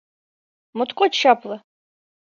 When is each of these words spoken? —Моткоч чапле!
—Моткоч 0.77 1.13
чапле! 1.21 1.57